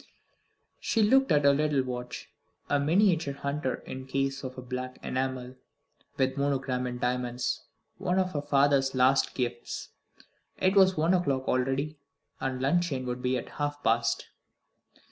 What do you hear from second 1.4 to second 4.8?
her little watch a miniature hunter in a case of